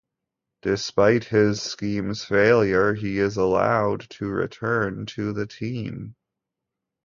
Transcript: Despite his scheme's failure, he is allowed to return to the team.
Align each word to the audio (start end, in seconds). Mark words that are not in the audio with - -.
Despite 0.63 1.25
his 1.25 1.61
scheme's 1.61 2.25
failure, 2.25 2.95
he 2.95 3.19
is 3.19 3.37
allowed 3.37 4.09
to 4.09 4.29
return 4.29 5.05
to 5.05 5.31
the 5.31 5.45
team. 5.45 6.15